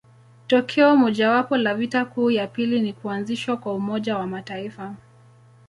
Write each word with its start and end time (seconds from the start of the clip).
Tokeo 0.47 0.95
mojawapo 0.97 1.57
la 1.57 1.75
vita 1.75 2.05
kuu 2.05 2.31
ya 2.31 2.47
pili 2.47 2.79
ni 2.79 2.93
kuanzishwa 2.93 3.57
kwa 3.57 3.73
Umoja 3.73 4.17
wa 4.17 4.27
Mataifa. 4.27 4.95